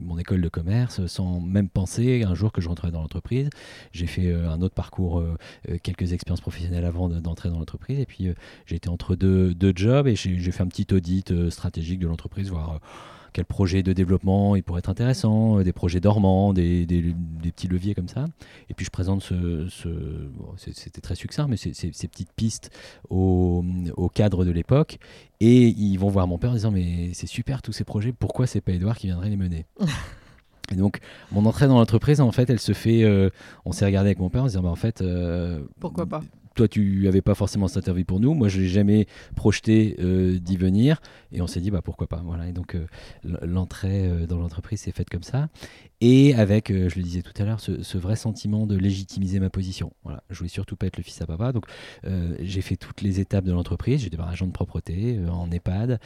[0.08, 3.50] mon école de commerce sans même penser un jour que je rentrerais dans l'entreprise.
[3.92, 5.36] J'ai fait euh, un autre parcours, euh,
[5.68, 7.98] euh, quelques expériences professionnelles avant d'entrer dans l'entreprise.
[7.98, 8.28] Et puis
[8.66, 12.50] j'ai été entre deux, deux, jobs et j'ai fait un petit audit stratégique de l'entreprise,
[12.50, 12.80] voir
[13.32, 17.14] quel projet de développement il pourrait être intéressant, des projets dormants, des, des,
[17.50, 18.26] petits leviers comme ça.
[18.68, 19.68] Et puis je présente ce,
[20.56, 22.70] c'était très succinct, mais ces, ces petites pistes
[23.10, 23.64] au,
[23.96, 24.98] au cadre de l'époque.
[25.40, 28.46] Et ils vont voir mon père en disant mais c'est super tous ces projets, pourquoi
[28.46, 29.66] c'est pas Edouard qui viendrait les mener?
[30.70, 30.98] Et donc,
[31.32, 33.02] mon entrée dans l'entreprise, en fait, elle se fait.
[33.02, 33.30] Euh,
[33.64, 35.00] on s'est regardé avec mon père en se disant, bah, en fait.
[35.00, 36.20] Euh, pourquoi pas?
[36.58, 38.34] Toi, tu n'avais pas forcément cette interview pour nous.
[38.34, 41.00] Moi, je n'ai jamais projeté euh, d'y venir.
[41.32, 42.20] Et on s'est dit, bah, pourquoi pas.
[42.24, 42.48] Voilà.
[42.48, 42.76] Et donc,
[43.24, 45.48] l'entrée dans l'entreprise s'est faite comme ça
[46.00, 49.50] et avec, euh, je le disais tout à l'heure, ce, vrai sentiment de légitimiser ma
[49.50, 49.92] position.
[50.04, 51.66] Voilà, je voulais surtout pas être le fils à papa, donc
[52.04, 54.02] euh, j'ai fait toutes les étapes de l'entreprise.
[54.02, 56.00] J'étais agent de propreté euh, en EHPAD,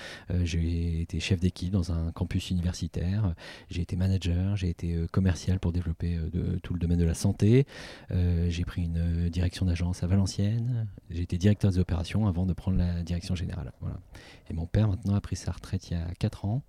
[0.44, 3.35] j'ai été chef d'équipe dans un campus universitaire,
[3.68, 6.18] j'ai été manager, j'ai été commercial pour développer
[6.62, 7.66] tout le domaine de la santé,
[8.11, 12.78] j'ai pris une direction d'agence à Valenciennes, j'ai été directeur des opérations avant de prendre
[12.78, 13.72] la direction générale.
[14.50, 16.62] Et mon père maintenant a pris sa retraite il y a 4 ans.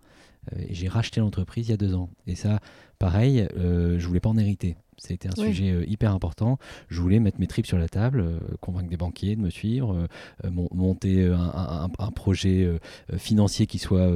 [0.51, 2.09] Euh, j'ai racheté l'entreprise il y a deux ans.
[2.27, 2.59] Et ça,
[2.99, 4.75] pareil, euh, je voulais pas en hériter.
[4.97, 6.59] C'était un sujet euh, hyper important.
[6.89, 10.07] Je voulais mettre mes tripes sur la table, convaincre des banquiers de me suivre,
[10.49, 12.79] monter un, projet
[13.17, 14.09] financier qui soit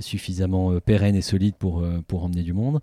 [0.00, 2.80] suffisamment pérenne et solide pour, pour emmener du monde.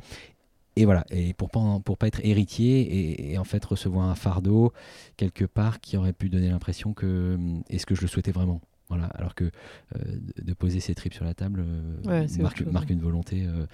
[0.76, 4.16] Et voilà, et pour pas, pour pas être héritier et, et, en fait recevoir un
[4.16, 4.72] fardeau
[5.18, 7.38] quelque part qui aurait pu donner l'impression que
[7.70, 8.62] est-ce que je le souhaitais vraiment?
[8.90, 10.00] Voilà, alors que euh,
[10.42, 12.28] de poser ses tripes sur la table euh,
[12.72, 13.66] marque, une volonté, euh,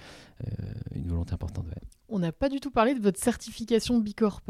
[0.94, 1.66] une volonté importante.
[2.08, 4.42] On n'a pas du tout parlé de votre certification Bicorp.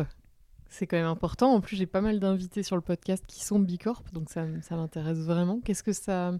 [0.69, 1.55] C'est quand même important.
[1.55, 4.77] En plus, j'ai pas mal d'invités sur le podcast qui sont Bicorp, donc ça, ça
[4.77, 5.61] m'intéresse vraiment.
[5.61, 6.33] Qu'est-ce que ça,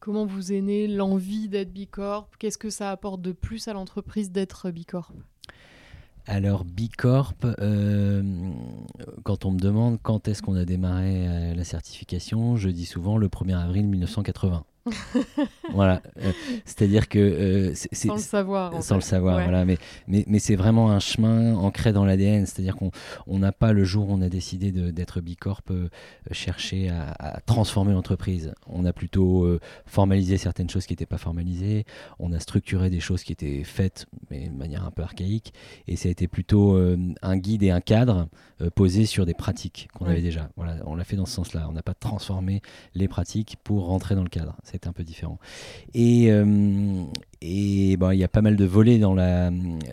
[0.00, 2.28] comment vous est née l'envie d'être Bicorp?
[2.38, 5.12] Qu'est-ce que ça apporte de plus à l'entreprise d'être Bicorp?
[6.26, 8.22] Alors Bicorp, euh,
[9.24, 13.18] quand on me demande quand est-ce qu'on a démarré euh, la certification, je dis souvent
[13.18, 14.64] le 1er avril 1980.
[15.72, 16.32] voilà, euh,
[16.66, 19.64] c'est-à-dire que euh, sans le savoir, sans le savoir, voilà.
[19.64, 22.90] Mais mais, mais c'est vraiment un chemin ancré dans l'ADN, c'est-à-dire qu'on
[23.26, 25.88] on n'a pas le jour où on a décidé d'être bicorp euh,
[26.32, 28.52] cherché à, transformer l'entreprise.
[28.66, 31.84] On a plutôt formalisé certaines choses qui n'étaient pas formalisées.
[32.18, 35.52] On a structuré des choses qui étaient faites, mais de manière un peu archaïque.
[35.88, 36.76] Et ça a été plutôt
[37.22, 38.28] un guide et un cadre
[38.74, 40.50] posé sur des pratiques qu'on avait déjà.
[40.56, 41.66] Voilà, on l'a fait dans ce sens-là.
[41.68, 42.62] On n'a pas transformé
[42.94, 45.38] les pratiques pour rentrer dans le cadre c'est un peu différent.
[45.94, 47.04] Et, euh,
[47.46, 49.50] et bon, il y a pas mal de volets dans la,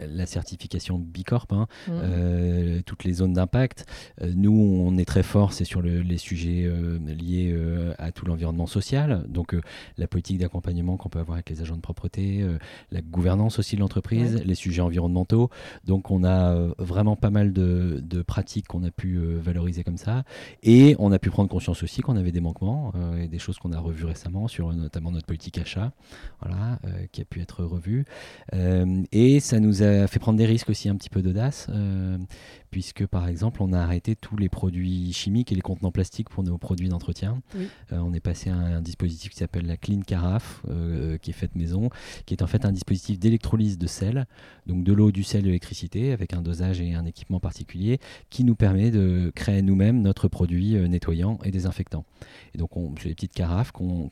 [0.08, 1.68] la certification Bicorp, hein.
[1.88, 1.92] mmh.
[1.92, 3.86] euh, toutes les zones d'impact.
[4.22, 6.72] Euh, nous, on est très fort, c'est sur les sujets
[7.08, 7.56] liés
[7.98, 9.56] à tout l'environnement social, donc
[9.98, 12.46] la politique d'accompagnement qu'on peut avoir avec les agents de propreté,
[12.92, 15.50] la gouvernance aussi de l'entreprise, les sujets environnementaux.
[15.86, 20.24] Donc on a vraiment pas mal de, de pratiques qu'on a pu valoriser comme ça.
[20.64, 23.74] Et on a pu prendre conscience aussi qu'on avait des manquements et des choses qu'on
[23.74, 25.92] a revues récemment sur notamment notre politique achat,
[26.42, 28.06] voilà, euh, qui a pu être revue.
[28.54, 32.18] Euh, et ça nous a fait prendre des risques aussi, un petit peu d'audace, euh,
[32.70, 36.44] puisque par exemple, on a arrêté tous les produits chimiques et les contenants plastiques pour
[36.44, 37.42] nos produits d'entretien.
[37.92, 40.64] on est passé à un, dispositif qui s'appelle la Clean Carafe,
[41.22, 41.90] qui est faite maison,
[42.26, 44.26] qui est en fait un dispositif d'électrolyse de sel,
[44.66, 48.00] donc de l'eau, du sel, de l'électricité, avec un dosage et un équipement particulier,
[48.30, 52.06] qui nous permet de créer nous-mêmes notre produit nettoyant et désinfectant.
[52.56, 54.10] Et donc, on, c'est des petites carafes qu'on,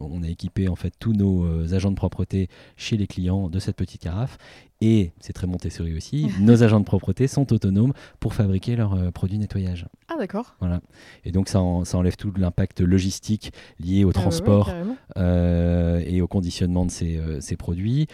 [0.00, 3.58] on a équipé en fait tous nos euh, agents de propreté chez les clients de
[3.58, 4.38] cette petite carafe.
[4.82, 9.10] Et c'est très Montessori aussi, nos agents de propreté sont autonomes pour fabriquer leurs euh,
[9.10, 9.86] produits nettoyage.
[10.08, 10.56] Ah d'accord.
[10.60, 10.80] Voilà.
[11.24, 14.72] Et donc ça, enlève tout l'impact logistique lié au ah transport
[15.16, 18.06] euh, et au conditionnement de ces, produits,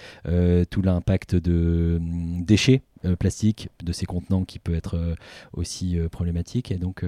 [0.71, 2.83] tout l'impact de hum, déchets
[3.19, 4.99] plastiques de ces contenants qui peut être
[5.53, 6.73] aussi problématique.
[6.73, 7.05] Et donc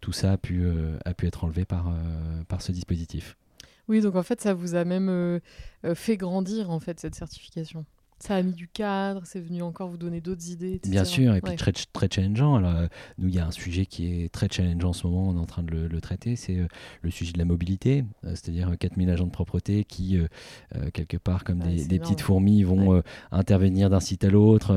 [0.00, 0.64] tout ça a pu,
[1.04, 1.92] a pu être enlevé par,
[2.48, 3.36] par ce dispositif.
[3.88, 5.40] Oui, donc en fait, ça vous a même euh,
[5.84, 7.84] euh, fait grandir, en fait, cette certification
[8.22, 10.74] ça a mis du cadre, c'est venu encore vous donner d'autres idées.
[10.74, 10.92] Etc.
[10.92, 12.54] Bien sûr, et puis très, très challengeant.
[12.54, 12.86] Alors, euh,
[13.18, 15.40] nous, il y a un sujet qui est très challengeant en ce moment, on est
[15.40, 16.56] en train de le, traiter, c'est
[17.00, 20.20] le sujet de la mobilité, c'est-à-dire 4000 agents de propreté qui,
[20.92, 24.72] quelque part, comme des, petites fourmis, vont intervenir d'un site à l'autre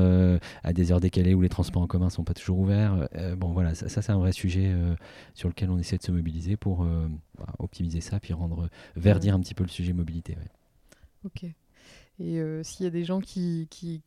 [0.64, 3.08] à des heures décalées où les transports en commun ne sont pas toujours ouverts.
[3.36, 4.74] bon, voilà, ça, ça c'est un vrai sujet
[5.34, 6.84] sur lequel on essaie de se mobiliser pour
[7.38, 10.36] bah, optimiser ça, puis rendre verdir un petit peu le sujet mobilité.
[11.24, 11.46] Ok.
[12.18, 14.02] Et euh, s'il y a des gens qui, qui,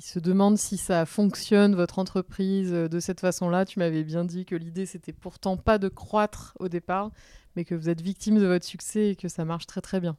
[0.00, 4.46] se demandent si ça fonctionne, votre entreprise, euh, de cette façon-là, tu m'avais bien dit
[4.46, 7.10] que l'idée, c'était pourtant pas de croître au départ,
[7.54, 10.16] mais que vous êtes victime de votre succès et que ça marche très très bien.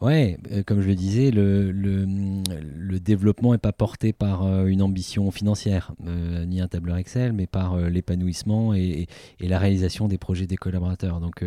[0.00, 4.82] Ouais, euh, comme je le disais, le, le, développement n'est pas porté par euh, une
[4.82, 9.08] ambition financière, euh, ni un tableur Excel, mais par l'épanouissement et,
[9.40, 11.20] la réalisation des projets des collaborateurs.
[11.20, 11.44] Donc,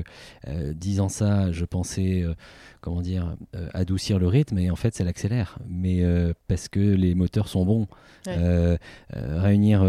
[0.73, 2.25] disant ça, je pensais,
[2.81, 3.35] comment dire,
[3.73, 5.59] adoucir le rythme, et en fait, ça l'accélère.
[5.69, 6.03] Mais
[6.47, 7.87] parce que les moteurs sont bons.
[9.09, 9.85] réunir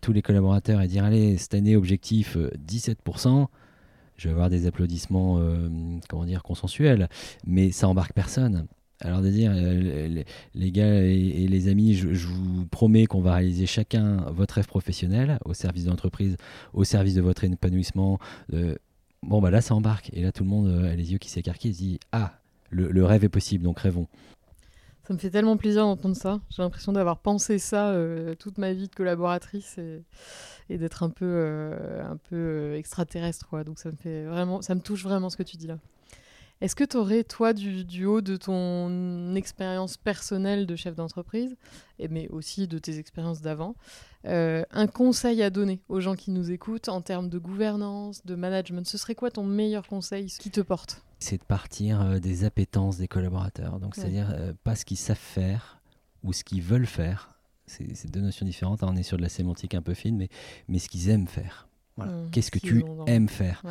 [0.00, 3.48] tous les collaborateurs et dire, allez, cette année, objectif 17%
[4.20, 5.68] je vais avoir des applaudissements, euh,
[6.08, 7.08] comment dire, consensuels,
[7.46, 8.66] mais ça embarque personne.
[9.00, 10.22] Alors de dire, euh,
[10.54, 15.38] les, gars et, les amis, je, vous promets qu'on va réaliser chacun votre rêve professionnel
[15.46, 16.36] au service de l'entreprise,
[16.74, 18.18] au service de votre épanouissement.
[19.22, 20.10] bon, bah là, ça embarque.
[20.12, 22.34] Et là, tout le monde euh, a les yeux qui s'écarquillent et se dit, ah,
[22.70, 24.06] le rêve est possible, donc rêvons.
[25.10, 26.40] Ça me fait tellement plaisir d'entendre ça.
[26.50, 29.76] J'ai l'impression d'avoir pensé ça euh, toute ma vie de collaboratrice
[30.68, 33.48] et, d'être un peu, euh, un peu euh, extraterrestre.
[33.48, 33.64] Quoi.
[33.64, 35.78] Donc ça me, fait vraiment, ça me touche vraiment ce que tu dis là.
[36.60, 41.56] Est-ce que tu aurais, toi, du, haut de ton expérience personnelle de chef d'entreprise,
[42.10, 43.74] mais aussi de tes expériences d'avant,
[44.24, 48.86] un conseil à donner aux gens qui nous écoutent en termes de gouvernance, de management?
[48.86, 51.02] Ce serait quoi ton meilleur conseil qui te porte?
[51.20, 53.78] C'est de partir euh, des appétences des collaborateurs.
[53.78, 55.80] Donc, c'est-à-dire euh, pas ce qu'ils savent faire
[56.24, 57.36] ou ce qu'ils veulent faire.
[57.66, 58.82] C'est deux notions différentes.
[58.82, 58.88] Hein.
[58.90, 60.28] On est sur de la sémantique un peu fine, mais,
[60.66, 61.68] mais ce qu'ils aiment faire.
[62.06, 63.62] Mmh, Qu'est-ce que tu aimes faire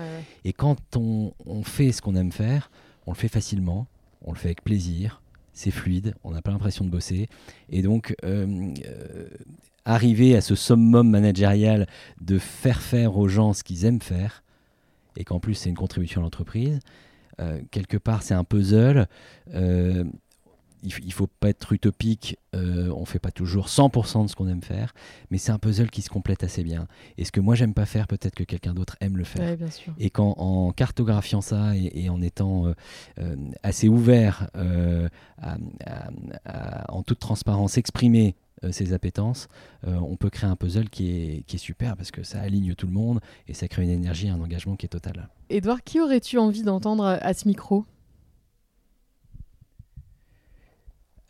[0.44, 2.72] Et quand on, fait ce qu'on aime faire,
[3.06, 3.88] on le fait facilement,
[4.24, 5.22] on le fait avec plaisir,
[5.54, 7.28] c'est fluide, on n'a pas l'impression de bosser.
[7.70, 8.74] Et donc, euh,
[9.86, 11.88] arriver à ce summum managérial
[12.22, 14.44] de faire faire aux gens ce qu'ils aiment faire,
[15.18, 16.80] et qu'en plus c'est une contribution à l'entreprise,
[17.40, 19.08] euh, quelque part, c'est un puzzle.
[20.84, 24.36] Euh, il, ne faut pas être utopique, euh, on fait pas toujours 100% de ce
[24.36, 24.94] qu'on aime faire,
[25.32, 26.88] mais c'est un puzzle qui se complète assez bien.
[27.18, 29.58] Et ce que moi j'aime pas faire, peut-être que quelqu'un d'autre aime le faire.
[30.00, 32.74] Et qu'en en cartographiant ça et, en étant
[33.64, 34.50] assez ouvert
[36.90, 39.48] en toute transparence, exprimer euh, ses appétences,
[39.88, 42.76] euh, on peut créer un puzzle qui est, qui est super parce que ça aligne
[42.76, 45.30] tout le monde et ça crée une énergie, un engagement qui est total.
[45.50, 47.86] Edouard, qui aurais-tu envie d'entendre à ce micro?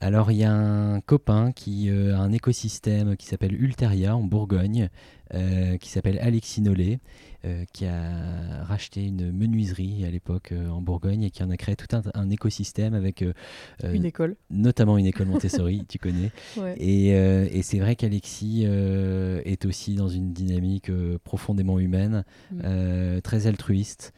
[0.01, 4.23] Alors il y a un copain qui euh, a un écosystème qui s'appelle Ulteria en
[4.23, 4.89] Bourgogne,
[5.79, 6.99] qui s'appelle Alexis Nollet,
[7.71, 11.85] qui a racheté une menuiserie à l'époque en Bourgogne et qui en a créé tout
[12.15, 13.23] un, écosystème avec
[13.83, 16.31] une école, notamment une école Montessori, tu connais.
[16.77, 20.91] Et, et c'est vrai qu'Alexis est aussi dans une dynamique
[21.23, 23.21] profondément humaine, mm.
[23.21, 24.13] très altruiste.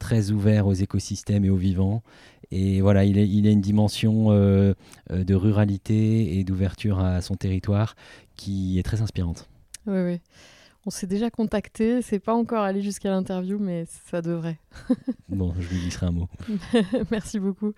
[0.00, 2.02] très ouvert aux écosystèmes et aux vivants
[2.50, 4.74] et voilà, il, il a une dimension euh,
[5.10, 7.94] euh, de ruralité et d'ouverture à son territoire
[8.36, 9.48] qui est très inspirante.
[9.86, 10.20] Oui, oui.
[10.86, 14.58] On s'est déjà contacté, c'est pas encore allé jusqu'à l'interview, mais ça devrait.
[15.28, 16.28] bon, je lui glisserai un mot.
[17.10, 17.74] Merci beaucoup.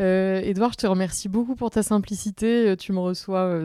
[0.00, 2.76] Euh, Edouard, je te remercie beaucoup pour ta simplicité.
[2.78, 3.60] Tu me reçois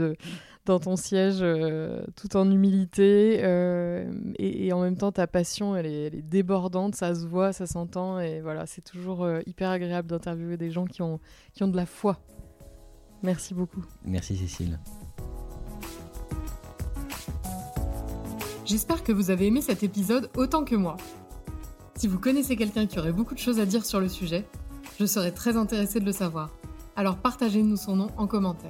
[0.69, 5.87] dans ton siège euh, tout en humilité euh, et, en même temps ta passion elle
[5.87, 10.57] est, débordante, ça se voit, ça s'entend et voilà c'est toujours euh, hyper agréable d'interviewer
[10.57, 11.19] des gens qui ont,
[11.53, 12.19] qui ont de la foi.
[13.23, 13.83] Merci beaucoup.
[14.05, 14.79] Merci Cécile.
[18.63, 20.97] J'espère que vous avez aimé cet épisode autant que moi.
[21.95, 24.45] Si vous connaissez quelqu'un qui aurait beaucoup de choses à dire sur le sujet,
[24.99, 26.51] je serais très intéressée de le savoir.
[26.95, 28.69] Alors partagez-nous son nom en commentaire.